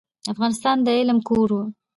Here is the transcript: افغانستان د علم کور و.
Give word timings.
افغانستان 0.33 0.77
د 0.85 0.87
علم 0.99 1.17
کور 1.27 1.49
و. 1.53 1.57